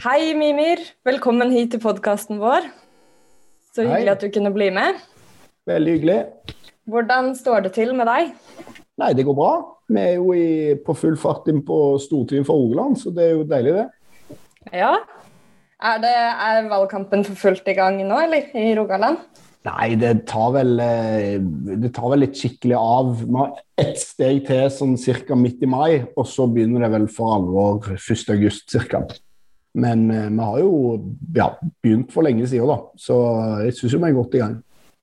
[0.00, 0.80] Hei, Mimir.
[1.04, 2.64] Velkommen hit til podkasten vår.
[3.74, 4.14] Så hyggelig Hei.
[4.14, 4.96] at du kunne bli med.
[5.68, 6.16] Veldig hyggelig.
[6.88, 8.30] Hvordan står det til med deg?
[8.96, 9.50] Nei, det går bra.
[9.92, 13.36] Vi er jo i, på full fart inn på Stortinget for Rogaland, så det er
[13.36, 14.40] jo deilig, det.
[14.72, 14.94] Ja.
[15.84, 16.16] Er, det,
[16.48, 18.48] er valgkampen for fullt i gang nå, eller?
[18.56, 19.20] I Rogaland?
[19.68, 21.36] Nei, det tar vel, eh,
[21.76, 23.18] det tar vel litt skikkelig av.
[23.20, 25.36] Vi har ett steg til sånn ca.
[25.36, 28.30] midt i mai, og så begynner det vel for alvor 1.
[28.32, 29.04] august ca.
[29.78, 30.72] Men eh, vi har jo
[31.36, 31.50] ja,
[31.82, 32.78] begynt for lenge siden, da.
[32.98, 33.16] Så
[33.66, 34.56] jeg syns vi er godt i gang.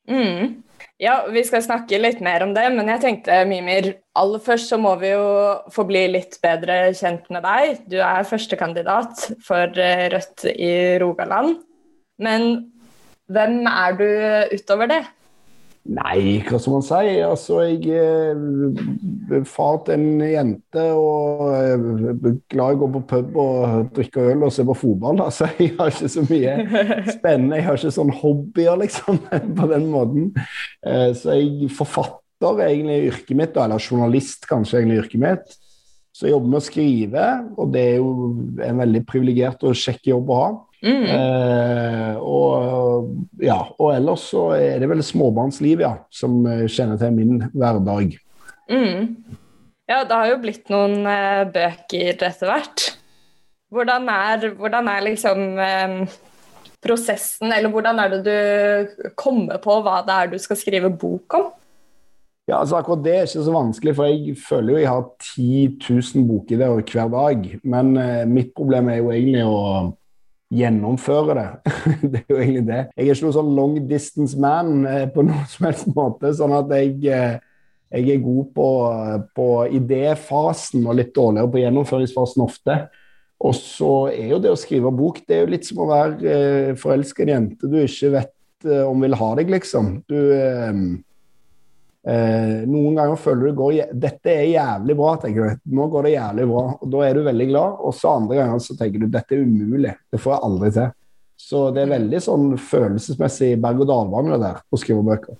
[0.07, 0.55] Mm.
[1.01, 4.79] Ja, vi skal snakke litt mer om det, men jeg tenkte, Mimir, aller først så
[4.81, 5.27] må vi jo
[5.73, 7.83] få bli litt bedre kjent med deg.
[7.91, 10.71] Du er førstekandidat for eh, Rødt i
[11.03, 11.59] Rogaland.
[12.17, 12.49] Men
[13.29, 14.07] hvem er du
[14.57, 15.03] utover det?
[15.87, 17.11] Nei, hva skal man si?
[17.23, 21.77] Altså, jeg er far til en jente og er
[22.51, 25.21] glad i å gå på pub og drikke øl og se på fotball.
[25.23, 26.55] Altså, jeg har ikke så mye
[27.13, 27.61] spennende.
[27.61, 29.21] Jeg har ikke sånn hobbyer, liksom,
[29.61, 30.27] på den måten.
[30.83, 35.57] Eh, Så jeg forfatter egentlig yrket mitt, eller journalist kanskje egentlig yrket mitt.
[36.11, 38.11] Så jeg jobber med å skrive, og det er jo
[38.65, 40.47] en veldig privilegert og kjekk jobb å ha.
[40.85, 41.07] Mm.
[41.09, 43.09] Eh, og,
[43.41, 48.17] ja, og ellers så er det vel småbarnsliv, ja, som eh, kjenner til min hverdag.
[48.69, 49.17] Mm.
[49.87, 52.87] Ja, det har jo blitt noen eh, bøker etter hvert.
[53.73, 56.17] Hvordan er, hvordan er liksom eh,
[56.83, 61.39] prosessen, eller hvordan er det du kommer på hva det er du skal skrive bok
[61.39, 61.49] om?
[62.47, 65.79] Ja, altså Akkurat det er ikke så vanskelig, for jeg føler jo jeg har 10
[66.15, 67.47] 000 bokideer hver dag.
[67.63, 69.57] Men eh, mitt problem er jo egentlig å
[70.53, 71.47] gjennomføre det.
[72.11, 72.83] det er jo egentlig det.
[72.95, 76.31] Jeg er ikke noen sånn long distance man eh, på noen som helst måte.
[76.37, 77.35] sånn at jeg, eh,
[77.97, 78.69] jeg er god på,
[79.35, 82.79] på idéfasen og litt dårligere på gjennomføringsfasen ofte.
[83.37, 86.31] Og så er jo det å skrive bok det er jo litt som å være
[86.31, 89.91] eh, forelska i en jente du ikke vet eh, om vil ha deg, liksom.
[90.09, 90.71] Du eh,
[92.07, 95.65] Eh, noen ganger føler du går, dette er jævlig bra, tenker du.
[95.75, 96.63] Nå går det jævlig bra.
[96.77, 97.81] og Da er du veldig glad.
[97.83, 99.93] Og så andre ganger så tenker du dette er umulig.
[100.11, 100.95] Det får jeg aldri til.
[101.37, 105.35] Så det er veldig sånn følelsesmessig berg-og-dal-bane der å skrive bøker.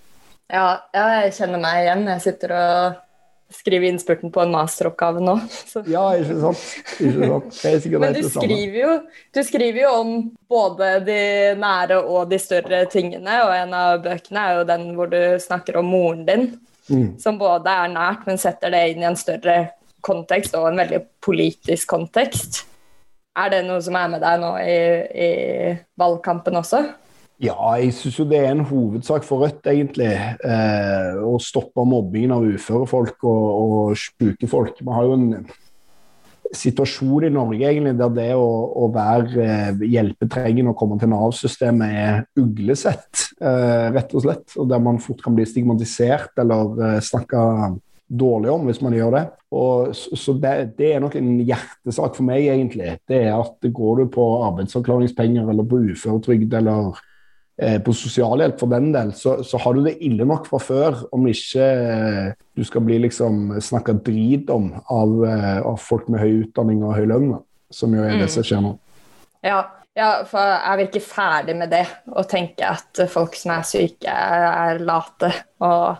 [0.51, 2.05] Ja, jeg kjenner meg igjen.
[2.11, 2.99] Jeg sitter og
[3.53, 5.37] skriver innspurten på en masteroppgave nå.
[5.71, 5.83] Så.
[5.87, 6.63] Ja, ikke sant?
[6.99, 7.99] Ikke sant?
[8.01, 8.93] Men du skriver, jo,
[9.33, 10.13] du skriver jo om
[10.49, 11.19] både de
[11.59, 15.79] nære og de større tingene, og en av bøkene er jo den hvor du snakker
[15.81, 16.49] om moren din,
[16.87, 17.19] Mm.
[17.19, 19.57] som både er nært, men setter det inn i en større
[20.07, 22.61] kontekst, og en veldig politisk kontekst.
[23.37, 24.77] Er det noe som er med deg nå i,
[25.11, 26.79] i valgkampen også?
[27.37, 30.09] Ja, jeg syns jo det er en hovedsak for Rødt, egentlig.
[30.09, 34.81] Eh, å stoppe mobbingen av uføre folk og, og sjuke folk.
[34.81, 35.27] Vi har jo en
[36.55, 38.47] situasjon i Norge egentlig der det å,
[38.81, 44.57] å være eh, hjelpetrengende og komme til Nav-systemet er uglesett, eh, rett og slett.
[44.57, 46.73] Og der man fort kan bli stigmatisert eller
[47.05, 47.75] snakke snakka
[48.07, 49.23] dårlig om hvis man gjør det.
[49.57, 52.95] Og, så det, det er nok en hjertesak for meg, egentlig.
[53.07, 57.03] Det er at går du på arbeidsavklaringspenger eller på uføretrygd eller eh,
[57.81, 61.23] på sosialhjelp for den del, så, så har du det ille nok fra før om
[61.29, 66.43] ikke eh, du skal bli liksom snakka drit om av, eh, av folk med høy
[66.43, 67.31] utdanning og høy lønn,
[67.73, 68.33] som jo er det Mm.
[68.35, 68.75] som skjer nå.
[69.45, 69.63] Ja,
[69.97, 74.77] ja, for jeg virker ferdig med det å tenke at folk som er syke, er
[74.85, 75.31] late?
[75.65, 75.97] Og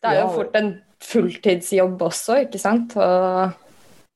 [0.00, 0.70] det er jo fort en
[1.04, 2.96] fulltidsjobb også, ikke sant?
[2.96, 3.52] Og,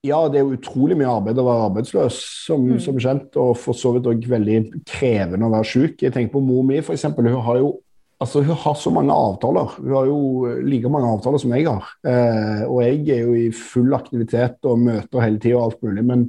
[0.06, 2.78] Ja, det er jo utrolig mye arbeid å være arbeidsløs, som, Mm.
[2.80, 6.02] som kjent, og for så vidt òg veldig krevende å være syk.
[6.02, 7.02] Jeg tenker på mor mi, f.eks.
[7.16, 7.80] Hun har jo
[8.20, 9.76] Altså, Hun har så mange avtaler.
[9.78, 11.84] Hun har jo like mange avtaler som jeg har.
[12.04, 16.04] Eh, og jeg er jo i full aktivitet og møter hele tida og alt mulig.
[16.04, 16.24] Men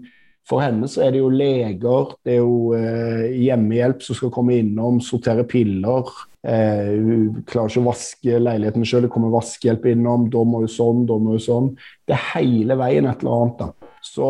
[0.47, 4.59] for henne så er det jo leger, det er jo eh, hjemmehjelp som skal komme
[4.59, 6.05] innom, sortere piller.
[6.47, 10.29] Eh, hun klarer ikke å vaske leiligheten sjøl, det kommer vaskehjelp innom.
[10.31, 11.73] Da må hun sånn, da må hun sånn.
[12.07, 13.59] Det er hele veien et eller annet.
[13.65, 13.91] da.
[14.05, 14.23] Så,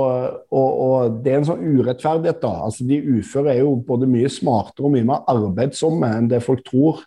[0.49, 2.41] og, og Det er en sånn urettferdighet.
[2.41, 2.55] da.
[2.65, 6.65] Altså De uføre er jo både mye smartere og mye mer arbeidsomme enn det folk
[6.67, 7.05] tror.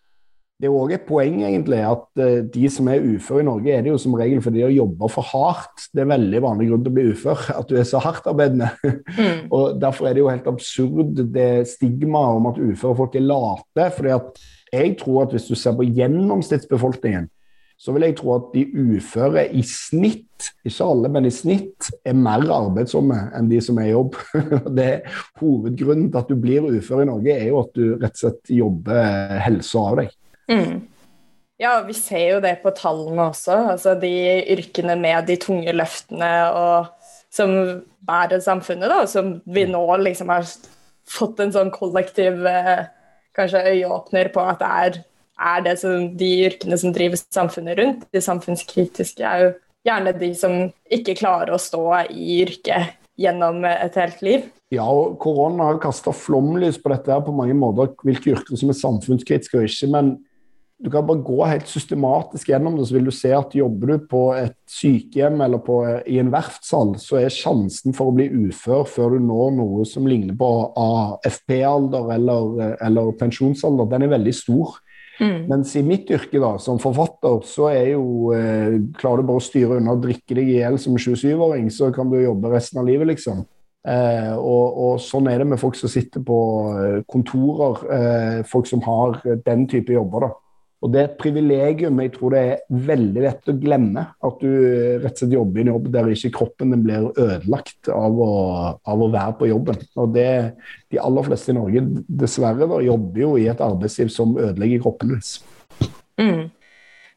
[0.63, 3.83] Det er også et poeng egentlig at eh, de som er uføre i Norge, er
[3.83, 5.89] det jo som regel fordi de har jobba for hardt.
[5.91, 8.69] Det er veldig vanlig grunn til å bli ufør, at du er så hardtarbeidende.
[8.87, 13.27] mm, Og Derfor er det jo helt absurd det stigmaet om at uføre folk er
[13.27, 13.89] late.
[13.97, 17.29] fordi at jeg tror at hvis du ser på gjennomsnittsbefolkningen,
[17.83, 22.15] så vil jeg tro at de uføre i snitt, ikke alle, men i snitt, er
[22.15, 24.19] mer arbeidsomme enn de som er i jobb.
[24.77, 28.15] Det er Hovedgrunnen til at du blir ufør i Norge, er jo at du rett
[28.15, 30.17] og slett jobber helsa av deg.
[30.53, 30.81] mm.
[31.63, 33.55] Ja, vi ser jo det på tallene også.
[33.77, 34.11] Altså de
[34.51, 36.89] yrkene med de tunge løftene og
[37.33, 37.53] som
[38.03, 40.49] bærer samfunnet, da, som vi nå liksom har
[41.09, 42.89] fått en sånn kollektiv eh,
[43.37, 44.99] kanskje øyeåpner på at det er,
[45.53, 49.53] er det som, de yrkene som driver samfunnet rundt, de samfunnskritiske, er jo
[49.89, 50.59] gjerne de som
[50.93, 54.45] ikke klarer å stå i yrket gjennom et helt liv.
[54.73, 58.73] Ja, og korona har kasta flomlys på dette her på mange måter, hvilke yrker som
[58.73, 59.91] er samfunnskritiske og ikke.
[59.93, 60.15] men
[60.83, 64.07] du kan bare gå helt systematisk gjennom det, så vil du se at jobber du
[64.11, 65.77] på et sykehjem eller på,
[66.11, 70.09] i en verftshall, så er sjansen for å bli ufør før du når noe som
[70.11, 70.49] ligner på
[70.83, 74.75] AFP-alder eller, eller, pensjonsalder, den er veldig stor.
[75.21, 75.47] Mm.
[75.53, 79.45] Mens i mitt yrke da, som forfatter, så er jo eh, Klarer du bare å
[79.45, 82.89] styre unna og drikke deg i hjel som 27-åring, så kan du jobbe resten av
[82.89, 83.45] livet, liksom.
[83.83, 86.39] Eh, og, og, sånn er det med folk som sitter på
[86.79, 90.27] eh, kontorer, eh, folk som har den type jobber.
[90.27, 90.42] da.
[90.83, 94.03] Og Det er et privilegium jeg tror det er veldig lett å glemme.
[94.27, 94.49] At du
[95.03, 98.33] rett og slett jobber i en jobb der ikke kroppen din blir ødelagt av å,
[98.83, 99.79] av å, være på jobben.
[100.03, 100.27] Og det,
[100.91, 101.85] De aller fleste i Norge
[102.25, 105.37] dessverre da, jobber jo i et arbeidsliv som ødelegger kroppen deres.
[106.19, 106.51] Mm.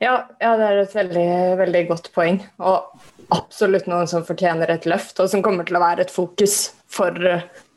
[0.04, 1.30] Ja, ja, det er et veldig,
[1.66, 2.42] veldig godt poeng.
[2.62, 6.76] Og absolutt noen som fortjener et løft, og som kommer til å være et fokus
[6.86, 7.18] for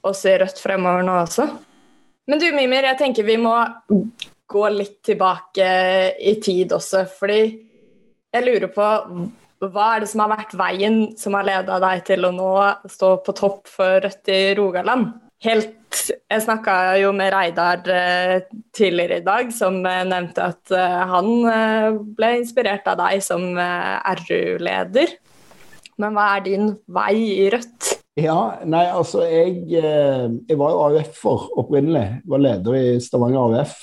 [0.05, 1.49] oss i Rødt fremover nå også.
[2.29, 3.55] Men du Mimir, jeg tenker vi må
[4.49, 5.69] gå litt tilbake
[6.19, 7.43] i tid også, fordi
[8.29, 8.89] jeg lurer på
[9.59, 12.53] hva er det som har vært veien som har leda deg til å nå
[12.91, 15.17] stå på topp for Rødt i Rogaland?
[15.43, 15.75] Helt,
[16.31, 18.41] Jeg snakka jo med Reidar eh,
[18.75, 21.29] tidligere i dag, som eh, nevnte at eh, han
[22.19, 25.15] ble inspirert av deg som RU-leder.
[25.99, 27.95] Men hva er din vei i Rødt?
[28.19, 32.07] Ja, nei, altså jeg, jeg var jo AUF-er opprinnelig.
[32.27, 33.79] Var leder i Stavanger AUF.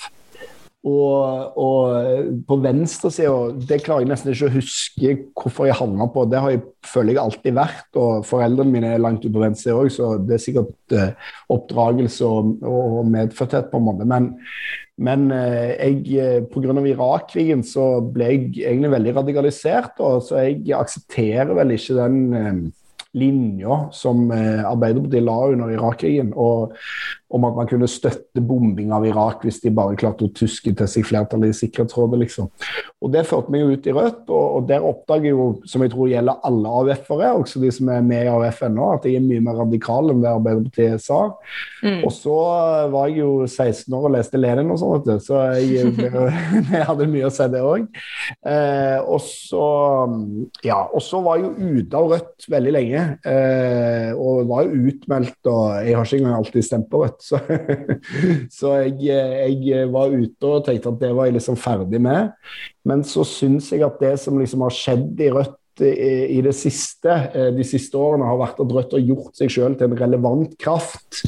[0.86, 6.26] Og, og på venstresida Det klarer jeg nesten ikke å huske hvorfor jeg havna på.
[6.30, 7.88] Det har jeg, føler jeg alltid vært.
[7.98, 12.28] Og foreldrene mine er langt ute på venstre òg, så det er sikkert uh, oppdragelse
[12.28, 14.06] og, og, medfødthet på en måte.
[14.06, 14.30] Men,
[15.02, 16.78] men uh, jeg, eh, pga.
[16.86, 22.64] Irak-krigen så ble jeg egentlig veldig radikalisert, og så jeg aksepterer vel ikke den uh,
[23.16, 26.34] linja som Arbeiderpartiet la under Irak-krigen.
[26.36, 26.76] Og,
[27.34, 30.90] om at man kunne støtte bombing av Irak hvis de bare klarte å tuske til
[30.90, 32.20] seg flertallet i Sikkerhetsrådet.
[32.22, 32.50] liksom.
[33.02, 35.82] Og Det førte meg jo ut i Rødt, og, og der oppdager jeg jo, som
[35.82, 39.18] jeg tror gjelder alle AUF-ere, også de som er med i AUF ennå, at jeg
[39.18, 41.20] er mye mer radikal enn det Arbeiderpartiet sa.
[41.82, 42.00] Mm.
[42.06, 42.36] Og så
[42.94, 45.92] var jeg jo 16 år og leste Lenin og sånn, så jeg,
[46.72, 47.86] jeg, hadde mye å si det òg.
[48.46, 49.66] Eh, og så
[50.66, 54.90] ja, og så var jeg jo ute av Rødt veldig lenge, eh, og var jo
[54.92, 57.15] utmeldt, og jeg har ikke engang alltid stemt på Rødt.
[57.22, 57.40] Så,
[58.58, 62.34] så jeg, jeg, var ute og tenkte at det var jeg liksom ferdig med.
[62.86, 67.12] Men så syns jeg at det som liksom har skjedd i Rødt i det siste,
[67.34, 70.56] eh, de siste årene har vært at Rødt har gjort seg selv til en relevant
[70.60, 71.22] kraft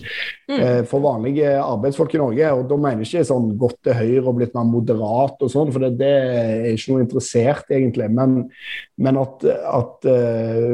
[0.48, 0.58] mm.
[0.58, 2.52] Eh, for vanlige arbeidsfolk i Norge.
[2.56, 5.72] og Da mener jeg ikke sånn gått til høyre og blitt mer moderat og sånn,
[5.74, 8.08] for det, det, er ikke noe interessert egentlig.
[8.16, 8.38] Men,
[8.96, 10.08] men at, at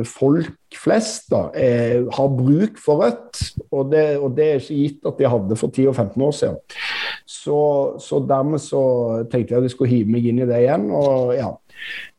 [0.07, 5.11] folk flest da, er, har bruk for Rødt, og det, og det, er ikke gitt
[5.11, 6.81] at de hadde for 10 og 15 år siden.
[7.27, 7.59] Så,
[8.03, 8.83] så dermed så
[9.31, 10.91] tenkte jeg at jeg skulle hive meg inn i det igjen.
[10.95, 11.51] og ja,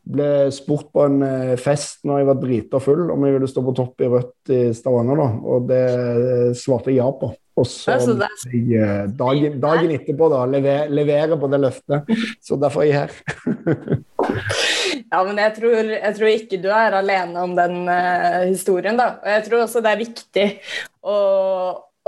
[0.06, 3.64] ble spurt på en eh, fest når jeg var drita full om jeg ville stå
[3.66, 7.32] på topp i Rødt i Stavanger, da, og det eh, svarte jeg ja på.
[7.56, 12.10] Og så jeg, eh, dagen, dagen, etterpå da, lever, levere på det løftet.
[12.44, 13.14] Så derfor er jeg her.
[15.14, 19.14] ja, men jeg tror, jeg tror, ikke du er alene om den uh, historien, da.
[19.24, 20.46] Og jeg tror også det er viktig
[21.00, 21.16] å,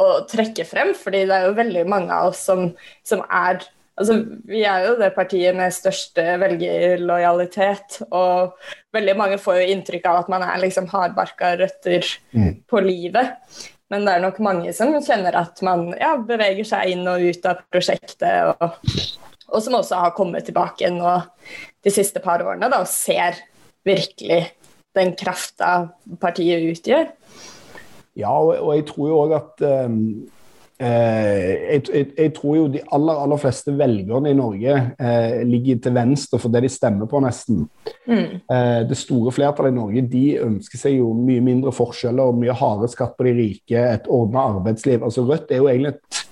[0.05, 2.69] å trekke frem, fordi det er jo veldig mange av oss som,
[3.09, 3.65] som er
[3.99, 4.15] Altså,
[4.47, 8.55] vi er jo det partiet med største velgerlojalitet, og
[8.95, 12.53] veldig mange får jo inntrykk av at man er liksom hardbarka røtter mm.
[12.71, 13.35] på livet.
[13.91, 17.51] Men det er nok mange som kjenner at man ja, beveger seg inn og ut
[17.51, 18.79] av prosjektet, og,
[19.49, 21.19] og som også har kommet tilbake nå
[21.83, 23.41] de siste par årene da, og ser
[23.89, 24.45] virkelig
[24.95, 25.89] den krafta
[26.23, 27.11] partiet utgjør.
[28.19, 30.03] Ja, og, og jeg tror jo òg at um
[30.79, 35.95] jeg, jeg, jeg, tror jo de aller, aller fleste velgerne i Norge eh, ligger til
[35.97, 37.65] venstre for det de stemmer på, nesten.
[38.07, 38.39] Mm.
[38.39, 42.55] Eh, det store flertallet i Norge de ønsker seg jo mye mindre forskjeller, og mye
[42.55, 45.03] hardere skatt på de rike, et ordna arbeidsliv.
[45.03, 46.23] Altså Rødt er jo egentlig et,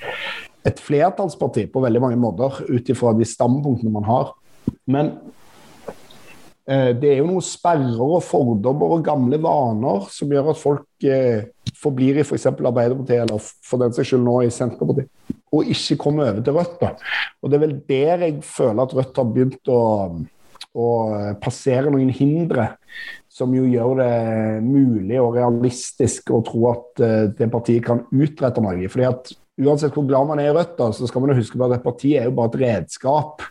[0.71, 4.31] et flertallsparti på veldig mange måter, ut ifra de standpunktene man har.
[4.87, 5.13] Men
[6.71, 11.11] eh, det er jo noen sperrer og fordommer og gamle vaner som gjør at folk
[11.11, 11.51] eh,
[11.83, 12.49] forblir i f.eks.
[12.49, 15.11] For Arbeiderpartiet, eller for den saks skyld nå i Senterpartiet,
[15.55, 16.81] og ikke kommer over til Rødt.
[16.81, 16.93] da.
[17.43, 19.81] Og Det er vel der jeg føler at Rødt har begynt å,
[20.77, 20.89] å
[21.43, 22.73] passere noen hindre
[23.37, 24.13] som jo gjør det
[24.65, 28.89] mulig og realistisk å tro at uh, det partiet kan utrette noe.
[28.89, 31.59] Fordi at uansett hvor glad man er i Rødt, da, så skal man jo huske
[31.59, 33.45] på at et parti er jo bare et redskap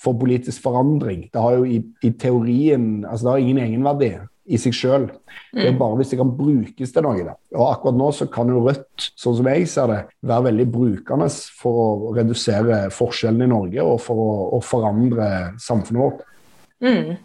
[0.00, 1.26] for politisk forandring.
[1.32, 4.10] Det har jo i, i teorien altså det har ingen egenverdi
[4.46, 5.06] i seg sjøl.
[5.52, 5.80] Det er mm.
[5.80, 7.24] bare hvis det kan brukes til noe.
[7.26, 7.34] Da.
[7.56, 11.28] Og akkurat nå så kan jo Rødt, sånn som jeg ser det, være veldig brukende
[11.60, 15.30] for å redusere forskjellene i Norge og for å, å forandre
[15.62, 16.22] samfunnet vårt.
[16.84, 17.16] Mm.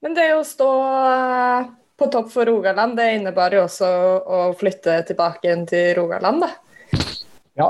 [0.00, 1.70] Men det å stå eh,
[2.00, 3.88] på topp for Rogaland, det innebar jo også
[4.24, 6.52] å flytte tilbake til Rogaland, da?
[7.58, 7.68] Ja,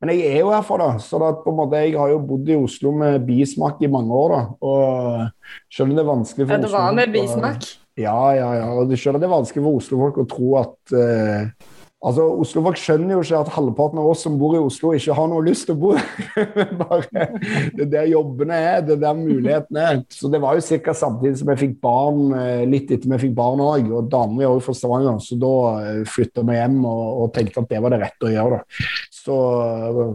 [0.00, 0.90] men jeg er jo herfra, da.
[1.02, 4.14] Så da, på en måte, jeg har jo bodd i Oslo med bismak i mange
[4.16, 4.36] år.
[4.36, 6.62] da, og Selv om det er vanskelig for Oslo.
[6.62, 7.68] ja, det var med bismak?
[7.96, 8.68] Ja, ja, ja.
[8.76, 11.72] og Du skjønner det er vanskelig for Oslo-folk å tro at uh,
[12.06, 15.30] Altså, Oslo-folk skjønner jo ikke at halvparten av oss som bor i Oslo, ikke har
[15.30, 15.94] noe lyst til å bo
[16.82, 17.24] Bare,
[17.72, 20.02] Det er der jobbene er, det er der mulighetene er.
[20.12, 20.94] Så Det var jo ca.
[20.94, 23.88] samtidig som jeg fikk barn, eh, litt etter vi fikk barn òg.
[23.88, 27.64] Og damer er også fra Stavanger, så da eh, flytta vi hjem og, og, tenkte
[27.64, 28.60] at det var det rette å gjøre.
[28.60, 28.90] da.
[29.16, 29.38] Så,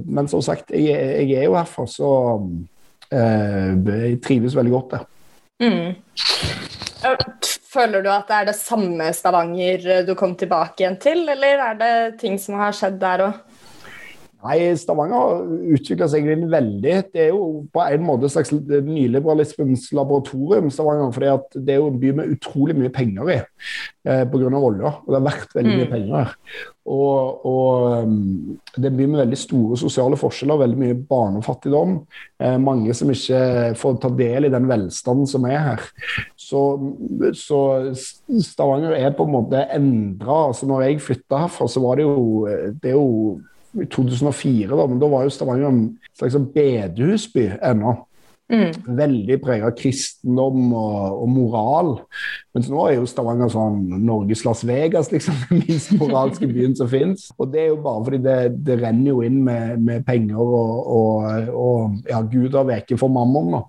[0.06, 5.10] men som sagt, jeg, jeg er jo herfra, så uh, jeg trives veldig godt der.
[5.62, 5.94] Mm.
[7.72, 11.80] Føler du at det er det samme Stavanger du kom tilbake igjen til, eller er
[11.80, 13.40] det ting som har skjedd der òg?
[14.42, 15.42] Nei, Stavanger har
[15.76, 16.94] utvikla seg veldig.
[17.14, 20.72] Det er jo på en måte et slags nyliberalismens laboratorium.
[20.74, 24.50] Stavanger, For Det er jo en by med utrolig mye penger i eh, pga.
[24.58, 24.96] olja.
[25.04, 25.92] Og det har vært veldig mye mm.
[25.92, 26.34] penger her.
[26.92, 31.94] Og, og um, det er en by med veldig store sosiale forskjeller, veldig mye barnefattigdom.
[32.42, 33.44] Eh, mange som ikke
[33.78, 35.86] får ta del i den velstanden som er her.
[36.34, 36.64] Så,
[37.38, 37.62] så
[38.42, 40.48] Stavanger er på en måte endra.
[40.50, 42.50] Altså, når jeg flytta herfra, så var det jo
[42.82, 43.38] det er jo
[43.80, 45.84] i 2004, da, men da var jo Stavanger en
[46.18, 47.96] slags sånn bedehusby ennå.
[48.52, 48.96] Mm.
[48.98, 51.92] Veldig prega av kristendom og, og, moral.
[52.52, 55.38] Mens nå er jo Stavanger sånn Norges Las Vegas, liksom.
[55.50, 57.30] Den minst moralske byen som fins.
[57.40, 60.92] Og det er jo bare fordi det, det renner jo inn med, med penger og,
[60.98, 63.64] og, og ja, Gud har veket for mammon, da.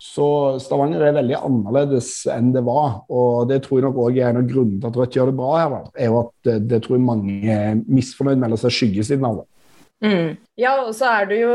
[0.00, 0.28] Så
[0.62, 3.02] Stavanger er veldig annerledes enn det var.
[3.10, 5.38] Og det tror jeg nok òg er en av grunnene til at Rødt gjør det
[5.40, 5.74] bra her.
[5.74, 9.26] da, er jo at det, det tror jeg mange er misfornøyd med, eller ser skyggesiden
[9.26, 9.49] av det.
[10.00, 10.38] Mm.
[10.56, 11.54] Ja, og så er du jo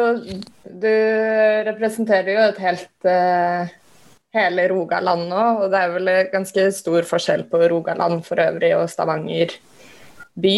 [0.70, 0.92] Du
[1.66, 3.72] representerer jo et helt uh,
[4.36, 8.90] hele Rogaland nå, og det er vel ganske stor forskjell på Rogaland for øvrig og
[8.92, 9.56] Stavanger
[10.36, 10.58] by.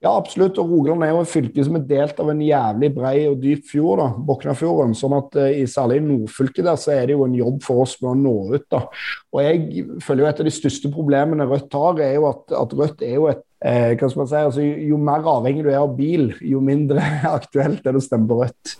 [0.00, 0.56] Ja, absolutt.
[0.56, 3.66] Og Rogaland er jo en fylke som er delt av en jævlig brei og dyp
[3.68, 4.94] fjord, da, Boknafjorden.
[4.96, 7.84] sånn at uh, i særlig i nordfylket der så er det jo en jobb for
[7.84, 8.66] oss med å nå ut.
[8.72, 8.86] da.
[9.34, 12.76] Og jeg føler jo et av de største problemene Rødt har, er jo at, at
[12.80, 15.80] Rødt er jo et eh, hva skal man si, altså, Jo mer avhengig du er
[15.82, 17.04] av bil, jo mindre
[17.38, 18.76] aktuelt er det å stemme på Rødt.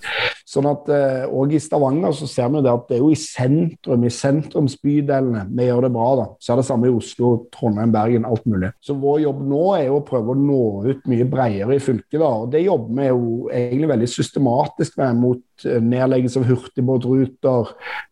[0.51, 3.19] Sånn at eh, også i Stavanger så ser vi det at det er jo i
[3.19, 6.09] sentrum, i sentrumsbydelene vi gjør det bra.
[6.19, 6.25] da.
[6.43, 8.73] Så er det samme i Oslo, Trondheim, Bergen, alt mulig.
[8.83, 12.19] Så vår jobb nå er jo å prøve å nå ut mye bredere i fylket.
[12.19, 13.29] da, og Det jobber vi jo
[13.61, 17.69] egentlig veldig systematisk med mot nedleggelse av hurtigbåtruter,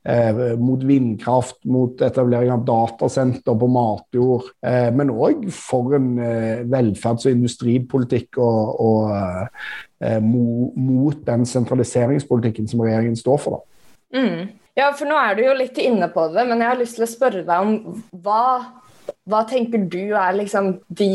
[0.08, 6.64] eh, mot vindkraft, mot etablering av datasenter på matjord, eh, men òg for en eh,
[6.68, 9.12] velferds- og industripolitikk og, og
[10.00, 13.62] eh, mot den sentraliseringspolitikken som regjeringen står for.
[14.14, 14.48] Mm.
[14.78, 17.06] Ja, for nå er du jo litt inne på det, men jeg har lyst til
[17.08, 18.44] å spørre deg om hva,
[19.26, 21.10] hva tenker du er liksom de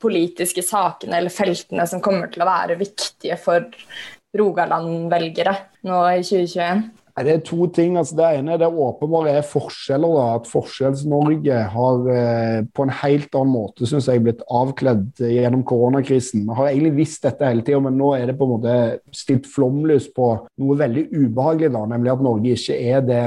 [0.00, 3.66] politiske sakene eller feltene som kommer til å være viktige for
[4.38, 5.54] Rogaland-velgere
[5.86, 6.88] nå i 2021?
[7.20, 7.96] Det er to ting.
[7.98, 10.14] altså Det ene det åpenbare er forskjeller.
[10.16, 15.64] da, At Forskjells-Norge har eh, på en helt annen måte synes jeg, blitt avkledd gjennom
[15.66, 16.46] koronakrisen.
[16.46, 18.78] Vi har egentlig visst dette hele tida, men nå er det på en måte
[19.12, 20.32] stilt flomlys på
[20.62, 21.72] noe veldig ubehagelig.
[21.76, 23.24] da, Nemlig at Norge ikke er det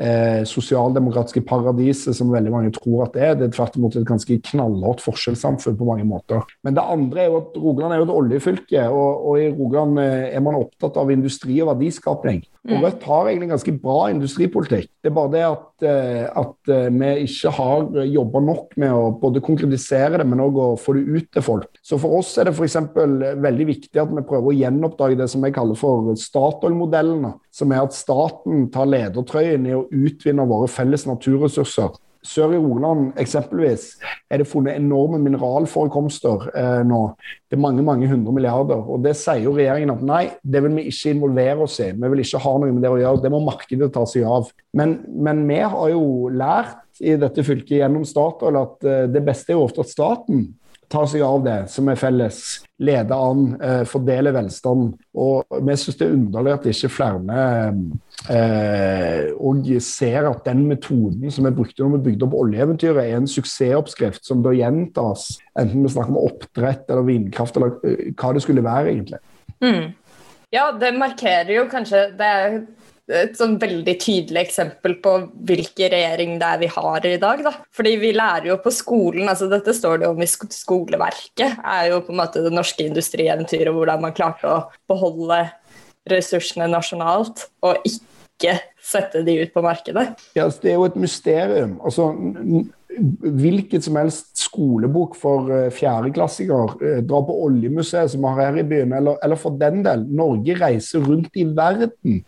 [0.00, 3.34] eh, sosialdemokratiske paradiset som veldig mange tror at det er.
[3.38, 6.44] Det er tvert imot et ganske knallhardt forskjellssamfunn på mange måter.
[6.66, 10.00] Men det andre er jo at Rogaland er jo et oljefylke, og, og i Rogaland
[10.02, 12.42] eh, er man opptatt av industri og verdiskapning.
[12.68, 12.82] Og mm.
[12.84, 14.90] Rødt har egentlig ganske bra industripolitikk.
[15.00, 19.06] Det er bare det at, eh, at eh, vi ikke har jobba nok med å
[19.22, 21.80] både konkretisere det, men òg å få det ut til folk.
[21.80, 22.76] Så for oss er det f.eks.
[23.40, 27.32] veldig viktig at vi prøver å gjenoppdage det som jeg kaller for Statoil-modellene.
[27.50, 33.14] Som er at staten tar ledertrøyen i å utvinne våre felles naturressurser Sør i Rogaland
[33.20, 33.94] eksempelvis
[34.28, 36.98] er det funnet enorme mineralforekomster eh, nå.
[37.48, 38.76] Det er mange mange hundre milliarder.
[38.76, 41.88] og Det sier jo regjeringen at nei, det vil vi ikke involvere oss i.
[41.96, 43.22] Vi vil ikke ha noe med det å gjøre.
[43.24, 44.52] Det må markedet ta seg av.
[44.76, 49.54] Men, men vi har jo lært i dette fylket gjennom Statoil at eh, det beste
[49.54, 50.50] er jo ofte at staten
[50.90, 52.40] ta seg av det som er felles,
[52.82, 54.96] lede an, eh, fordele velstand.
[55.14, 57.40] Og vi syns det er underlig at ikke flere
[58.30, 63.20] eh, og ser at den metoden som vi brukte når vi bygde opp oljeeventyret, er
[63.20, 68.34] en suksessoppskrift som bør gjentas, enten vi snakker om oppdrett eller vindkraft eller eh, hva
[68.34, 69.22] det skulle være, egentlig.
[69.62, 69.92] Mm.
[70.50, 72.54] Ja, det markerer jo kanskje Det er
[73.10, 75.14] et sånn veldig tydelig eksempel på
[75.48, 77.42] hvilken regjering det er vi har i dag.
[77.46, 77.52] Da.
[77.74, 82.02] Fordi vi lærer jo på skolen, altså dette står det om i skoleverket, er jo
[82.06, 85.42] på en måte det norske industrieventyret, hvordan man klarte å beholde
[86.10, 90.12] ressursene nasjonalt og ikke sette de ut på markedet.
[90.36, 91.74] Ja, altså, Det er jo et mysterium.
[91.84, 92.06] Altså,
[93.42, 98.62] hvilket som helst skolebok for fjerdeklassinger, fjerdeklassikere, uh, dra på oljemuseet som vi har her
[98.62, 102.24] i byen, eller, eller for den del, Norge reiser rundt i verden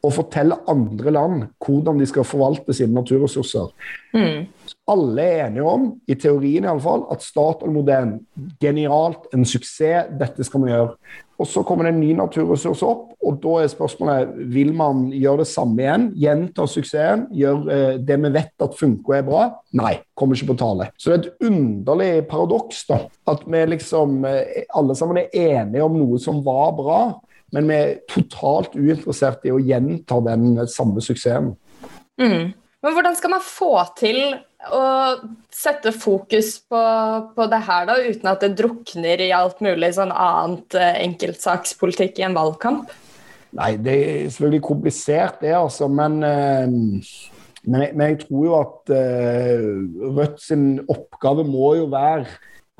[0.00, 3.68] og fortelle andre land hvordan de skal forvalte sine naturressurser.
[4.16, 4.46] Mm.
[4.90, 8.20] Alle er enige om, i teorien iallfall, at Statoil-modellen
[8.62, 10.94] genialt, en suksess, dette skal vi gjøre.
[11.40, 15.40] Og Så kommer det en ny naturressurs opp, og da er spørsmålet vil man gjøre
[15.40, 16.04] det samme igjen.
[16.20, 19.46] Gjenta suksessen, gjøre eh, det vi vet at funker og er bra.
[19.80, 20.90] Nei, kommer ikke på tale.
[21.00, 23.00] Så det er et underlig paradoks da,
[23.32, 27.00] at vi liksom eh, alle sammen er enige om noe som var bra,
[27.54, 31.54] men vi er totalt uinteressert i å gjenta den samme suksessen.
[32.20, 32.52] Mm.
[32.80, 34.20] Men hvordan skal man få til
[34.70, 34.84] å
[35.52, 36.80] sette fokus på,
[37.34, 42.20] på, det her, da, uten at det drukner i alt mulig sånn annet eh, enkeltsakspolitikk
[42.20, 42.92] i en valgkamp?
[43.56, 45.90] Nei, det er selvfølgelig komplisert, det, altså.
[45.92, 51.90] Men, eh, men, jeg, men jeg, tror jo at uh, Rødt sin oppgave må jo
[51.92, 52.28] være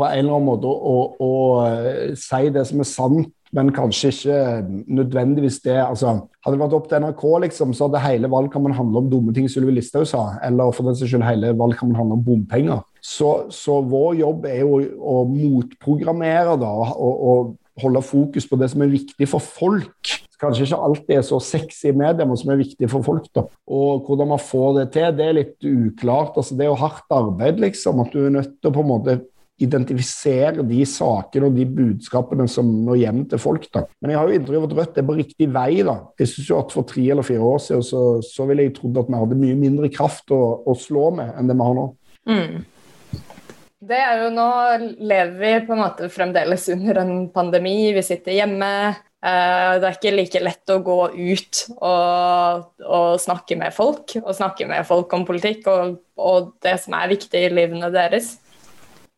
[0.00, 4.12] på en eller annen måte å, å, å si det som er sant men kanskje
[4.12, 4.40] ikke
[4.86, 5.78] nødvendigvis det.
[5.82, 9.34] altså, Hadde det vært opp til NRK, liksom, så hadde hele valgkampen handla om dumme
[9.34, 12.84] ting Sylvi Listhaug sa, eller for den saks skyld hele valgkampen handla om bompenger.
[13.02, 18.66] Så, så, vår jobb er jo å motprogrammere da, og, og, holde fokus på det
[18.68, 20.10] som er viktig for folk.
[20.40, 23.30] Kanskje ikke alltid er så sexy i media, men som er viktig for folk.
[23.32, 23.46] da.
[23.72, 26.36] Og hvordan man får det til, det er litt uklart.
[26.36, 28.02] altså Det er jo hardt arbeid, liksom.
[28.04, 29.16] At du er nødt til å på en måte
[29.60, 33.68] identifisere de sakene og de budskapene som når hjem til folk.
[33.74, 33.84] da.
[34.00, 35.82] Men jeg har jo inntrykk av at Rødt er på riktig vei.
[35.86, 35.96] da.
[36.18, 38.98] Jeg synes jo at For tre eller fire år siden så, så ville jeg trodd
[39.02, 41.86] at vi hadde mye mindre kraft å, å slå med enn det vi har nå.
[42.30, 42.60] Mm.
[43.90, 44.48] Det er jo Nå
[45.08, 47.92] lever vi på en måte fremdeles under en pandemi.
[47.96, 48.72] Vi sitter hjemme.
[49.20, 54.36] Eh, det er ikke like lett å gå ut og, og snakke med folk, og
[54.36, 58.38] snakke med folk om politikk og, og det som er viktig i livene deres.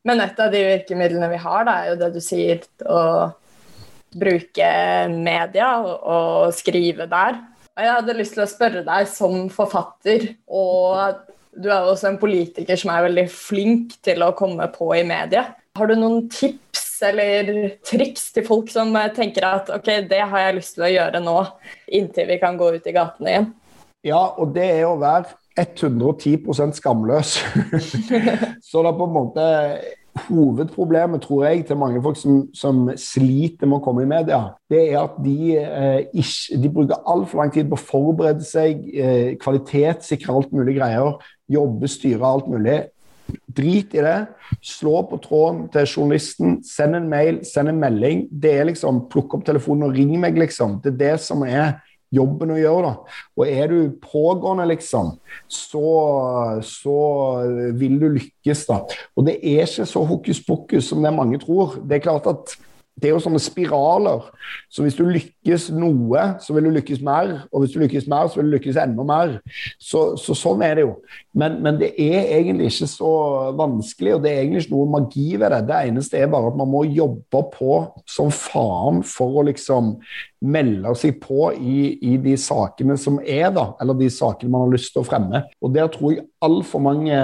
[0.08, 3.30] Men et av de virkemidlene vi har, da, er jo det du sier, å
[4.12, 4.68] bruke
[5.12, 7.38] media og, skrive der.
[7.72, 12.10] Og jeg hadde lyst til å spørre deg som forfatter, og du er jo også
[12.10, 15.46] en politiker som er veldig flink til å komme på i media.
[15.78, 17.52] Har du noen tips eller
[17.86, 21.38] triks til folk som tenker at ok, det har jeg lyst til å gjøre nå,
[21.98, 23.48] inntil vi kan gå ut i gatene igjen?
[24.06, 27.34] Ja, og det er å være 110 skamløs.
[28.68, 29.48] så det er på en måte
[30.12, 34.82] Hovedproblemet tror jeg til mange folk som, som sliter med å komme i media, det
[34.90, 39.30] er at de, eh, ikke, de bruker altfor lang tid på å forberede seg, eh,
[39.40, 41.16] kvalitetssikre alt mulig greier,
[41.48, 42.82] jobbe, styre alt mulig.
[43.48, 44.18] Drit i det.
[44.60, 48.26] Slå på tråden til journalisten, send en mail, send en melding.
[48.28, 50.76] Det er liksom Plukk opp telefonen og ring meg, liksom.
[50.84, 51.78] Det er det som er
[52.12, 52.90] jobben å gjøre.
[52.90, 53.20] da.
[53.38, 55.14] Og er du pågående, liksom,
[55.48, 55.87] så,
[56.66, 56.98] så
[57.79, 58.66] vil du lykkes.
[58.68, 58.83] da.
[59.16, 61.81] Og det er ikke så hokus pokus som det mange tror.
[61.87, 62.57] Det er klart at
[63.01, 64.27] det er jo sånne spiraler.
[64.70, 67.38] Så hvis du lykkes noe, så vil du lykkes mer.
[67.51, 69.38] Og hvis du lykkes mer, så vil du lykkes enda mer.
[69.81, 70.98] Så, så sånn er det jo.
[71.32, 73.12] Men, men, det er egentlig ikke så
[73.56, 75.60] vanskelig, og det er egentlig ikke noe magi ved det.
[75.70, 79.94] Det eneste er bare at man må jobbe på som faen for å liksom
[80.44, 83.70] melde seg på i, i de sakene som er, da.
[83.80, 85.44] Eller de sakene man har lyst til å fremme.
[85.64, 87.16] Og der tror jeg altfor mange,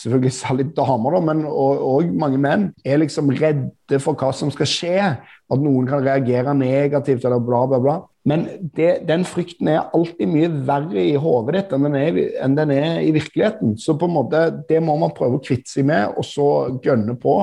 [0.00, 4.70] selvfølgelig særlig damer, da, men òg mange menn, er liksom redde for hva som skal
[4.70, 4.98] skje.
[5.46, 8.00] At noen kan reagere negativt eller bla, bla, bla.
[8.26, 12.56] Men det, den frykten er alltid mye verre i hodet ditt enn den, er, enn
[12.58, 13.76] den, er, i virkeligheten.
[13.78, 16.48] Så på en måte, det må man prøve å kvitte seg med, og så
[16.82, 17.36] gønne på.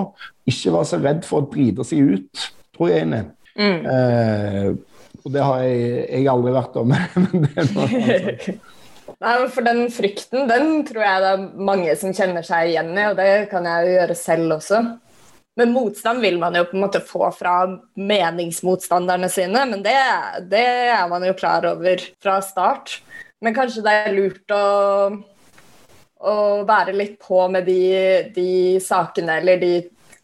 [0.50, 3.24] Ikke være så redd for å drite seg ut, tror jeg egentlig.
[3.56, 3.88] Mm.
[3.94, 4.70] Eh,
[5.24, 6.96] og det har jeg, jeg aldri vært om.
[7.24, 8.58] men det er noe
[9.24, 13.06] Nei, for Den frykten den tror jeg det er mange som kjenner seg igjen i,
[13.08, 14.82] og det kan jeg jo gjøre selv også.
[15.60, 17.58] Men motstand vil man jo på en måte få fra
[18.00, 19.98] meningsmotstanderne sine, men det,
[20.50, 20.64] det
[20.96, 22.98] er man jo klar over fra start.
[23.44, 24.64] Men kanskje det er lurt å,
[26.26, 26.36] å
[26.66, 27.84] være litt på med de,
[28.34, 28.48] de
[28.82, 29.74] sakene eller de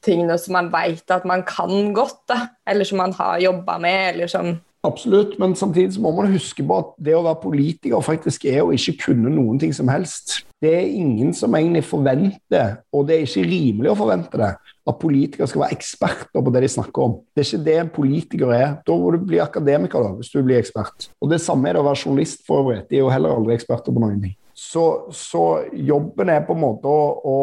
[0.05, 2.39] tingene som man veit at man kan godt, da.
[2.65, 4.55] Eller som man har jobba med, eller som
[4.87, 8.71] Absolutt, men samtidig må man huske på at det å være politiker faktisk er å
[8.71, 10.37] ikke kunne noen ting som helst.
[10.63, 14.53] Det er ingen som egentlig forventer, og det er ikke rimelig å forvente det,
[14.89, 17.15] at politikere skal være eksperter på det de snakker om.
[17.35, 18.75] Det er ikke det en politiker er.
[18.87, 21.09] Da må du bli akademiker da, hvis du blir ekspert.
[21.21, 22.83] Og Det samme er det å være journalist, for øvrig.
[22.89, 24.35] De er jo heller aldri eksperter på noen ting.
[24.59, 27.35] Så, så, jobben er på en måte å, å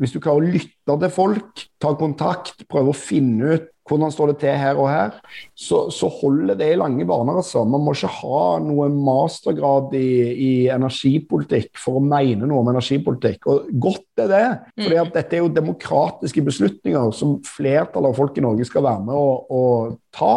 [0.00, 4.30] Hvis du klarer å lytte til folk, ta kontakt, prøve å finne ut hvordan står
[4.30, 5.16] det til her og her,
[5.58, 7.40] så, så holder det i lange baner.
[7.40, 7.64] altså.
[7.66, 13.48] Man må ikke ha noe mastergrad i, i, energipolitikk for å mene noe om energipolitikk.
[13.50, 14.44] Og godt er det,
[14.76, 15.12] for mm.
[15.16, 19.28] dette er jo demokratiske beslutninger som flertallet av folk i Norge skal være med å,
[19.50, 19.64] å
[20.14, 20.34] ta.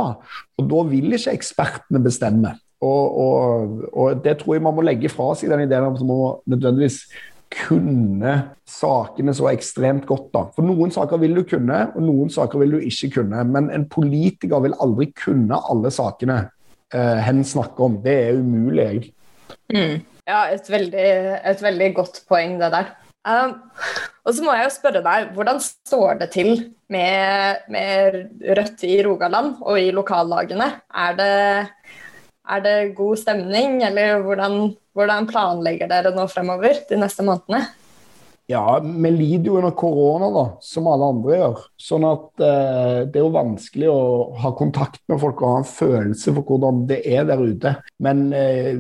[0.58, 2.58] Og da vil ikke ekspertene bestemme.
[2.84, 6.04] Og, og, og, det tror jeg man må legge fra seg, den ideen om at
[6.10, 7.04] man nødvendigvis
[7.54, 8.34] kunne
[8.67, 10.32] sakene så ekstremt godt.
[10.34, 10.46] da.
[10.56, 13.43] For noen saker vil du kunne, og noen saker vil du ikke kunne.
[13.50, 16.39] Men en politiker vil aldri kunne alle sakene
[16.93, 18.00] eh, hen snakker om.
[18.04, 19.13] Det er umulig, Jeg.
[19.74, 20.02] Mm.
[20.24, 21.08] Ja, et veldig,
[21.52, 22.93] et veldig, godt poeng, det der.
[23.28, 23.58] Um,
[24.24, 26.50] og så må jeg jo spørre deg, hvordan står det til
[26.91, 28.17] med, med
[28.58, 30.69] Rødt i Rogaland og i lokallagene?
[30.96, 31.34] Er det
[32.43, 37.63] er det god stemning, eller hvordan, hvordan planlegger dere nå fremover de neste månedene?
[38.51, 41.62] Ja, vi lider jo under korona, da, som alle andre gjør.
[41.79, 44.01] Sånn at eh, det er jo vanskelig å
[44.43, 47.77] ha kontakt med folk og ha en følelse for hvordan det er der ute.
[48.03, 48.75] Men eh,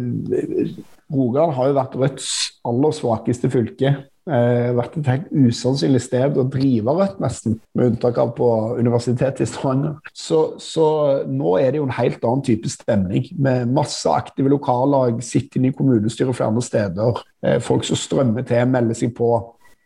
[1.13, 2.33] Rogaland har jo vært Rødts
[2.67, 3.95] aller svakeste fylke
[4.29, 7.57] eh, vært et helt usannsynlig sted å drive Rødt, nesten.
[7.77, 9.97] Med unntak av på Universitetet i Stavanger.
[10.15, 10.85] Så, så,
[11.27, 13.27] nå er det jo en helt annen type stemning.
[13.35, 17.23] Med masse aktive lokallag, sitter inne i kommunestyret flere steder.
[17.45, 19.35] Eh, folk som strømmer til, melder seg på.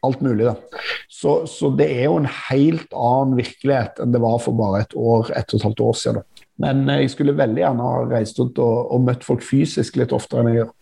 [0.05, 0.83] Alt mulig, da.
[1.09, 4.93] Så, så, det er jo en helt annen virkelighet enn det var for bare et
[4.93, 6.27] år, ett og et halvt år siden.
[6.61, 10.13] Men eh, jeg skulle veldig gjerne ha reist rundt og, og møtt folk fysisk litt
[10.15, 10.73] oftere enn jeg gjør.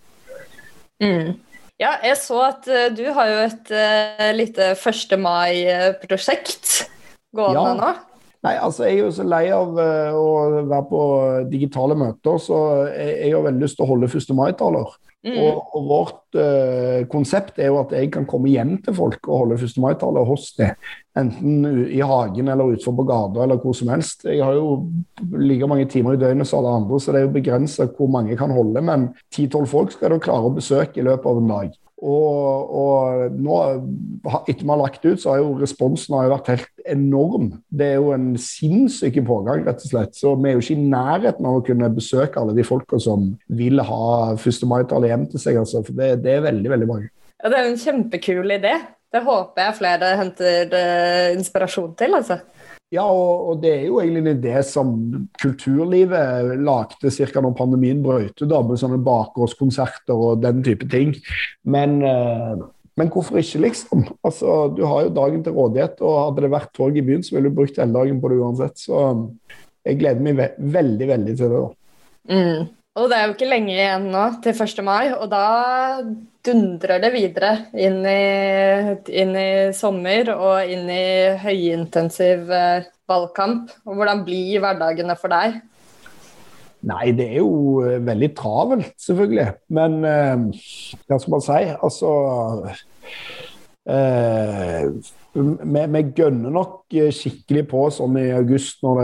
[1.04, 1.32] Mm.
[1.82, 5.16] Ja, jeg så at uh, du har jo et uh, lite 1.
[5.20, 6.86] mai-prosjekt
[7.36, 7.74] gående ja.
[7.82, 7.90] nå.
[8.46, 10.28] Nei, altså Jeg er jo så lei av uh, å
[10.70, 11.02] være på
[11.52, 12.60] digitale møter, så
[12.94, 14.32] jeg, jeg har veldig lyst til å holde 1.
[14.38, 14.96] mai-taler.
[15.26, 15.38] Mm.
[15.42, 19.40] Og, og, vårt uh, konsept er jo at jeg kan komme hjem til folk og
[19.40, 19.80] holde 1.
[19.82, 20.76] mai-tale hos dem.
[21.18, 24.28] Enten i hagen eller utenfor på gata eller hvor som helst.
[24.30, 24.84] Jeg har jo
[25.34, 28.38] like mange timer i døgnet som alle andre, så det er jo begrensa hvor mange
[28.38, 28.86] kan holde.
[28.86, 31.74] Men 10-12 folk skal du klare å besøke i løpet av en dag.
[32.04, 33.58] Og, og, nå,
[34.42, 37.48] etter vi har lagt ut, så har jo responsen har jo vært helt enorm.
[37.72, 40.18] Det er jo en sinnssyk pågang, rett og slett.
[40.18, 43.30] Så vi er jo ikke i nærheten av å kunne besøke alle de folka som
[43.48, 44.68] vil ha 1.
[44.68, 45.62] mai-tallet hjem til seg.
[45.64, 45.86] Altså.
[45.88, 47.10] For det, det, er veldig, veldig mange.
[47.40, 48.76] Ja, Det er jo en kjempekul idé.
[49.16, 52.20] Det håper jeg flere henter uh, inspirasjon til.
[52.20, 52.42] altså.
[52.94, 54.94] Ja, og, og, det er jo egentlig en idé som
[55.42, 57.42] kulturlivet lagde ca.
[57.42, 61.16] når pandemien brøt ut, med sånne bakgårdskonserter og den type ting.
[61.66, 62.62] Men, eh,
[62.96, 64.06] men, hvorfor ikke, liksom?
[64.24, 67.36] Altså, Du har jo dagen til rådighet, og hadde det vært tog i byen, så
[67.36, 68.78] ville du brukt hele dagen på det uansett.
[68.78, 69.02] Så
[69.86, 71.66] jeg gleder meg ve veldig, veldig til det.
[71.66, 71.74] da.
[72.36, 72.70] Mm.
[72.96, 74.84] Og det er jo ikke lenge igjen nå til 1.
[74.88, 75.46] mai, og da
[76.46, 81.06] dundrer det videre inn i, inn i sommer og inn i
[81.42, 83.74] høyintensiv eh, valgkamp.
[83.86, 85.60] Og hvordan blir hverdagene for deg?
[86.86, 89.48] Nei, det er jo eh, veldig travelt, selvfølgelig.
[89.74, 90.66] Men eh,
[91.08, 91.62] hva skal man si?
[91.74, 92.12] Altså
[93.90, 94.92] eh,
[95.36, 99.02] vi, vi gønner nok skikkelig på sånn i august når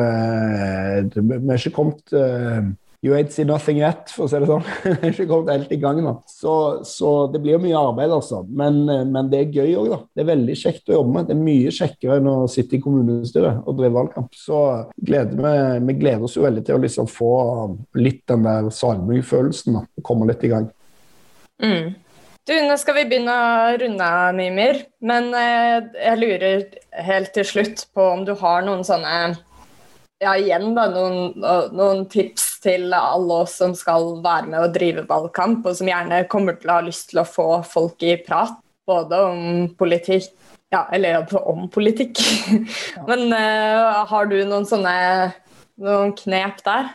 [1.12, 2.69] det Vi er ikke kommet eh,
[3.02, 4.66] You ain't see nothing yet, for å si det sånn.
[4.86, 6.12] det er ikke kommet helt i gang nå.
[6.30, 6.54] Så,
[6.86, 8.44] så det blir jo mye arbeid, altså.
[8.46, 9.98] Men, men det er gøy òg, da.
[10.14, 11.26] Det er veldig kjekt å jobbe med.
[11.32, 14.38] Det er mye kjekkere enn å sitte i kommunestyret og drive valgkamp.
[14.38, 14.62] Så
[15.02, 15.56] gleder vi,
[15.88, 17.34] vi, gleder oss jo veldig til å liksom få
[17.98, 19.82] litt den der salmøy-følelsen.
[20.06, 20.70] Komme litt i gang.
[21.62, 21.96] Mm.
[22.46, 24.86] Du, nå skal vi begynne å runde av, Mimir.
[25.02, 26.68] Men eh, jeg lurer
[27.06, 29.40] helt til slutt på om du har noen sånne
[30.22, 31.34] ja, igjen da, noen,
[31.74, 36.24] noen, tips til alle oss som skal være med og drive valgkamp, og som gjerne
[36.32, 39.43] kommer til å ha lyst til å få folk i prat, både om
[39.80, 40.32] politikk
[40.71, 42.21] Ja, eller om politikk.
[43.10, 44.93] Men uh, har du noen sånne
[45.82, 46.93] noen knep der?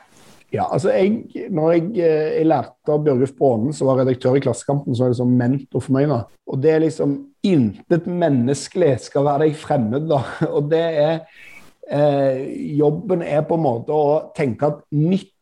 [0.54, 4.42] Ja, altså jeg, når jeg, eh, jeg lærte av Bjørgulf Brånen, som var redaktør i
[4.44, 6.08] Klassekampen, så var det liksom mentor for meg.
[6.08, 6.20] da.
[6.46, 10.22] Og det er liksom Intet menneskelig skal være deg fremmed, da.
[10.56, 11.12] Og det er
[11.90, 12.40] eh,
[12.78, 15.35] jobben er på en måte å tenke at 90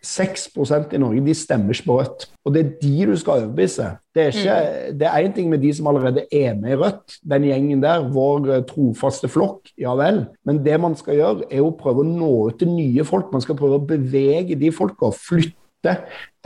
[0.00, 2.26] 6% i Norge de stemmer ikke på Rødt.
[2.44, 3.90] Og det er de du skal overbevise.
[4.16, 4.98] Det er ikke, mm.
[4.98, 8.50] det én ting med de som allerede er med i Rødt, den gjengen der, vår
[8.54, 10.24] eh, trofaste flokk, ja vel.
[10.48, 13.28] Men det man skal gjøre, er å prøve å nå ut til nye folk.
[13.32, 15.12] Man skal prøve å bevege de folka.
[15.12, 15.98] Flytte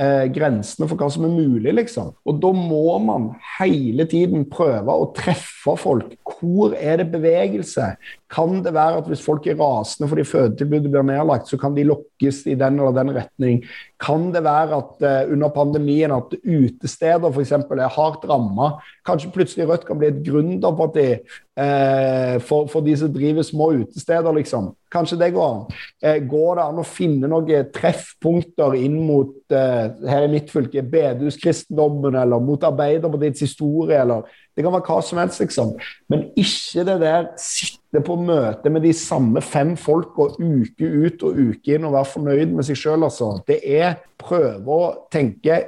[0.02, 2.11] eh, grensene for hva som er mulig, liksom.
[2.26, 3.30] Og da må man
[3.61, 6.18] hele tiden prøve å treffe folk.
[6.40, 7.94] Hvor er det bevegelse?
[8.35, 11.87] Kan det være at hvis folk er rasende fordi fødetilbudet blir nedlagt, så kan de
[11.87, 13.61] lokkes i den eller den retning?
[14.03, 17.53] Kan det være at uh, under pandemien at utesteder f.eks.
[17.53, 18.75] er hardt ramma?
[19.07, 24.33] Kanskje plutselig Rødt kan bli et gründerparti uh, for, for, de som driver små utesteder,
[24.35, 24.73] liksom.
[24.92, 25.79] Kanskje det går an.
[26.03, 32.16] Uh, går det an å finne noen treffpunkter inn mot her i mitt fylke, bedehuskristendommen,
[32.18, 35.75] eller mot Arbeiderpartiets historie, eller det kan være hva som helst, liksom.
[36.11, 41.38] Men ikke det der sitte på møte med de samme fem folka uke ut og
[41.38, 43.37] uke inn og være fornøyd med seg sjøl, altså.
[43.46, 45.61] Det er prøve å tenke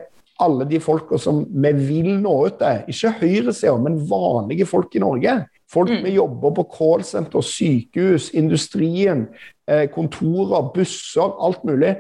[0.43, 2.83] alle de folka som vi vil nå ut til.
[2.93, 5.37] Ikke høyresida, men vanlige folk i Norge.
[5.73, 6.03] Folk mm.
[6.05, 9.27] med jobber på callsenter, sykehus, industrien,
[9.69, 11.97] eh, kontorer, busser, alt mulig.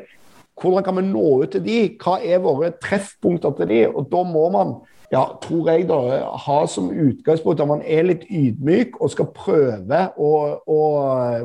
[0.56, 1.78] Hvordan kan vi nå ut til de?
[2.00, 3.80] Hva er våre treffpunkter til de?
[3.92, 4.76] Og da må man
[5.12, 5.98] ja, tror jeg, da,
[6.46, 10.30] ha som utgangspunkt at man er litt ydmyk og skal prøve å,
[10.66, 10.78] å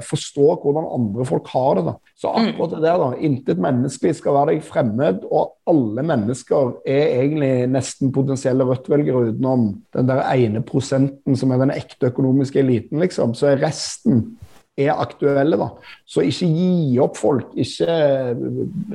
[0.06, 1.84] forstå hvordan andre folk har det.
[1.91, 1.95] da.
[2.17, 2.39] Så mm.
[2.41, 3.10] akkurat det der, da.
[3.30, 9.67] Intet menneske skal være deg fremmed, og alle mennesker er egentlig nesten potensielle Rødt-velgere utenom
[9.93, 13.36] den der ene prosenten som er den ekte økonomiske eliten, liksom.
[13.38, 14.32] Så er resten
[14.80, 15.58] er aktuelle.
[15.60, 15.70] da.
[16.08, 17.52] Så ikke gi opp folk.
[17.60, 18.36] Ikke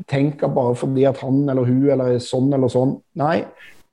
[0.09, 2.97] tenk bare fordi at han eller hun eller sånn eller sånn.
[3.21, 3.43] Nei,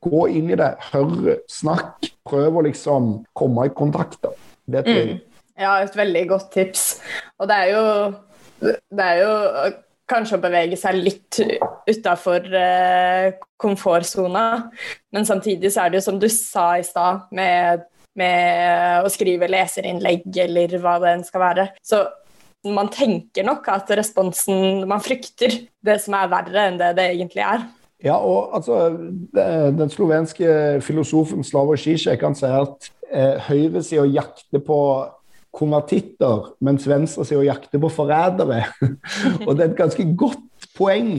[0.03, 2.09] Gå inn i det, hør, snakk.
[2.27, 4.19] Prøv å liksom komme i kontakt.
[4.23, 4.33] Da.
[4.75, 5.13] Det tror jeg.
[5.13, 5.39] Mm.
[5.63, 6.83] Ja, et veldig godt tips.
[7.39, 7.83] Og det er jo,
[8.67, 9.33] det er jo
[10.09, 11.39] kanskje å bevege seg litt
[11.87, 14.45] utafor eh, komfortsona,
[15.15, 17.85] men samtidig så er det jo som du sa i stad, med,
[18.19, 21.69] med, å skrive leserinnlegg eller hva det enn skal være.
[21.83, 22.03] Så
[22.71, 25.51] man tenker nok at responsen Man frykter
[25.83, 27.65] det som er verre enn det det egentlig er.
[28.03, 28.89] Ja, og altså,
[29.33, 34.79] Den slovenske filosofen Slavoj Zizek kan si at eh, høyresida jakter på
[35.53, 38.63] konvertitter, mens venstresida jakter på forrædere.
[39.47, 40.41] og det er et ganske godt
[40.77, 41.11] poeng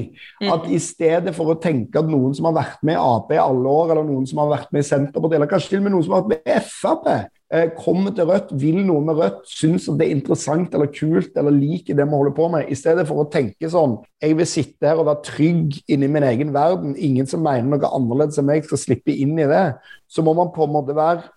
[0.50, 3.40] at i stedet for å tenke at noen som har vært med i Ap i
[3.40, 5.96] alle år, eller noen som har vært med i Senterpartiet, eller kanskje til og med
[5.96, 7.08] noen som har vært med i Frp,
[7.54, 11.36] Eh, kommer til Rødt, vil noe med Rødt, syns at det er interessant eller kult
[11.38, 14.48] eller liker det vi holder på med, i stedet for å tenke sånn Jeg vil
[14.48, 16.96] sitte her og være trygg inni min egen verden.
[16.96, 19.62] Ingen som mener noe annerledes enn meg, skal slippe inn i det.
[20.08, 21.28] Så må man på en måte være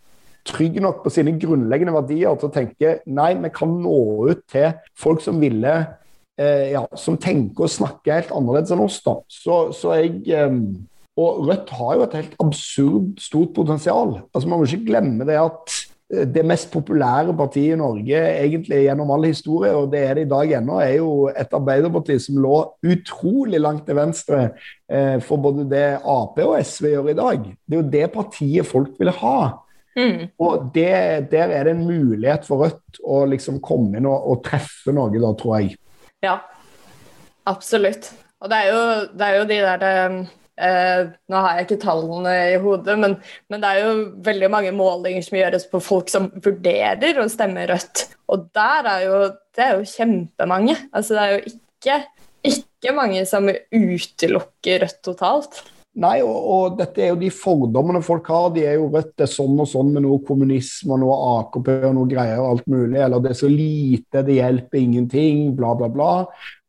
[0.47, 3.99] trygg nok på sine grunnleggende verdier til å tenke nei, vi kan nå
[4.31, 5.75] ut til folk som ville
[6.73, 9.01] ja, som tenker og snakker helt annerledes enn oss.
[9.05, 9.17] da.
[9.31, 10.61] Så, så jeg eh,
[11.17, 14.19] Og Rødt har jo et helt absurd stort potensial.
[14.33, 19.09] Altså Man må ikke glemme det at det mest populære partiet i Norge egentlig gjennom
[19.11, 22.61] all historie, og det er det i dag ennå, er jo et Arbeiderparti som lå
[22.87, 24.43] utrolig langt til venstre
[24.87, 27.49] eh, for både det Ap og SV gjør i dag.
[27.59, 29.39] Det er jo det partiet folk vil ha.
[29.97, 30.29] Mm.
[30.39, 34.45] Og det, der er det en mulighet for Rødt å liksom komme inn og, og
[34.47, 35.75] treffe noe, da, tror jeg.
[36.25, 36.39] Ja,
[37.49, 38.11] absolutt.
[38.41, 38.81] Og det er jo,
[39.17, 39.85] det er jo de der
[40.57, 43.13] Eh, nå har jeg ikke tallene i hodet, men,
[43.45, 43.91] men, det er jo
[44.25, 48.07] veldig mange målinger som gjøres på folk som vurderer å stemme rødt.
[48.33, 49.19] Og der er jo,
[49.53, 50.73] det er jo kjempemange.
[50.89, 51.99] Altså, det er jo ikke,
[52.49, 55.61] ikke mange som utelukker rødt totalt.
[55.97, 58.51] Nei, og, og, dette er jo de fordommene folk har.
[58.53, 61.71] De er jo Rødt det er sånn og sånn med noe kommunisme og noe AKP
[61.89, 62.99] og noe greier og alt mulig.
[63.01, 66.11] Eller det er så lite, det hjelper ingenting, bla, bla, bla.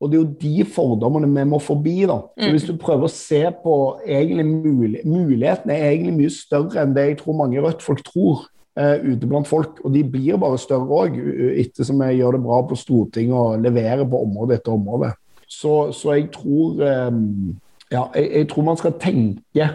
[0.00, 1.98] Og det er jo de fordommene vi må forbi.
[2.08, 2.22] da.
[2.38, 2.56] Så mm.
[2.56, 7.10] Hvis du prøver å se på egentlig mulig, Mulighetene er egentlig mye større enn det
[7.10, 8.48] jeg tror mange Rødt-folk tror.
[8.78, 11.16] Uh, ute blant folk, og de blir bare større òg,
[11.58, 15.08] ettersom vi gjør det bra på Stortinget og leverer på område etter område.
[15.50, 16.78] Så, så jeg tror
[17.10, 17.56] um,
[17.92, 19.68] ja, jeg, jeg, tror man skal tenke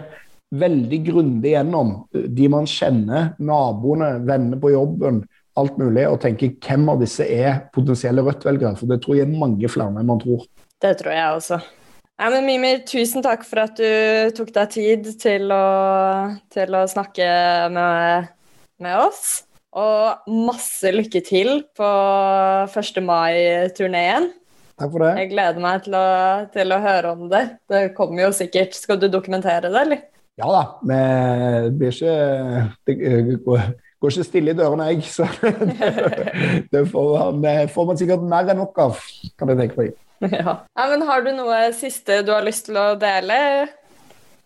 [0.54, 5.24] veldig grundig gjennom de man kjenner, naboene, venner på jobben,
[5.58, 8.74] alt mulig, og tenke hvem av disse er potensielle Rødt-velgere.
[8.78, 10.46] For det tror jeg er mange flere enn man tror.
[10.82, 11.58] Det tror jeg også.
[12.14, 15.64] Ja, men Mimir, tusen takk for at du tok deg tid til å,
[16.54, 17.26] til å snakke
[17.74, 18.30] med,
[18.82, 19.42] med oss.
[19.74, 21.90] Og masse lykke til på
[22.70, 23.00] 1.
[23.02, 24.30] mai-turneen.
[24.74, 25.12] Takk for det.
[25.22, 26.06] Jeg gleder meg til å,
[26.54, 27.44] til å, høre om det.
[27.70, 28.74] Det kommer jo sikkert.
[28.74, 30.00] Skal du dokumentere det, eller?
[30.40, 30.62] Ja da.
[30.82, 32.14] Det blir ikke
[32.88, 32.96] Det
[33.44, 33.68] går,
[34.02, 35.04] går ikke stille i dørene, jeg.
[35.06, 35.92] Så det,
[36.72, 38.98] det får, man, får, man sikkert mer enn nok av,
[39.38, 39.94] kan jeg tenke meg.
[40.24, 40.60] Ja.
[40.62, 40.84] ja.
[40.88, 43.36] Men har du noe siste du har lyst til å dele?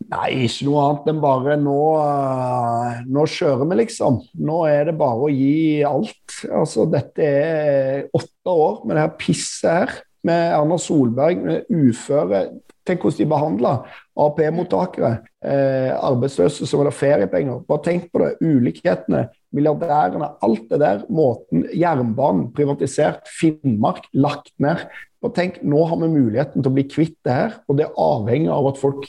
[0.08, 4.20] Nei, ikke noe annet enn bare nå, uh, nå kjører vi, liksom.
[4.48, 6.38] Nå er det bare å gi alt.
[6.48, 9.96] Altså, dette er åtte år med det her pisset her.
[10.28, 12.44] Med Erna Solberg, med uføre.
[12.88, 15.10] Tenk hvordan de behandler AAP-mottakere,
[15.44, 17.60] eh, arbeidsløse som vil ha feriepenger.
[17.68, 18.30] Bare tenk på det.
[18.44, 21.04] Ulikhetene, milliardærene, alt det der.
[21.08, 24.88] Måten, Jernbanen privatisert, Finnmark lagt ned.
[25.22, 27.98] Bare tenk, Nå har vi muligheten til å bli kvitt det her, og det er
[27.98, 29.08] avhengig av at folk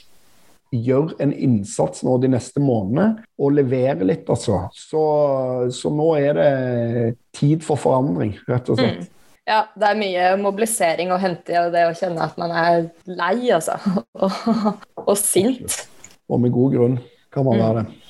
[0.70, 4.68] gjør en innsats nå de neste månedene og leverer litt, altså.
[4.74, 5.02] Så,
[5.74, 6.50] så nå er det
[7.36, 9.02] tid for forandring, rett og slett.
[9.02, 9.16] Mm.
[9.48, 13.50] Ja, det er mye mobilisering å hente i det å kjenne at man er lei,
[13.56, 13.78] altså.
[14.20, 15.78] Og, og sint.
[16.30, 16.98] Og med god grunn
[17.32, 18.00] kan man være det.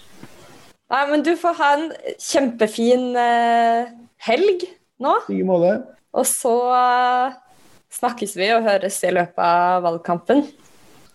[0.91, 1.87] Nei, men du får ha en
[2.19, 3.93] kjempefin eh,
[4.27, 4.65] helg
[5.01, 5.15] nå.
[5.31, 5.77] I måte.
[6.19, 7.37] Og så eh,
[7.95, 10.43] snakkes vi og høres i løpet av valgkampen.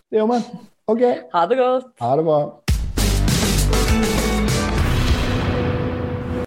[0.08, 0.40] Det gjør vi.
[0.88, 1.04] Ok.
[1.34, 1.92] Ha det godt.
[2.00, 2.40] Ha det bra.